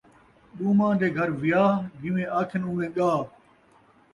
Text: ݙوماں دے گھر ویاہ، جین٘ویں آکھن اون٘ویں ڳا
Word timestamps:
ݙوماں 0.57 0.93
دے 0.99 1.07
گھر 1.17 1.29
ویاہ، 1.41 1.73
جین٘ویں 1.99 2.31
آکھن 2.39 2.61
اون٘ویں 2.65 2.91
ڳا 2.97 3.11